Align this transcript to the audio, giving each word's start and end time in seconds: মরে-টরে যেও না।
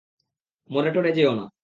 মরে-টরে 0.69 1.11
যেও 1.11 1.31
না। 1.35 1.45